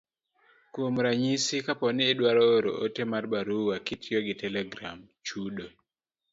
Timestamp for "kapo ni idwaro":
1.65-2.43